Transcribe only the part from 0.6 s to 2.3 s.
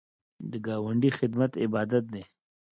ګاونډي خدمت عبادت دی